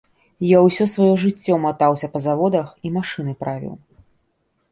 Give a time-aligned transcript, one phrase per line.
[0.51, 3.75] Я ўсё сваё жыццё матаўся па заводах і машыны правіў.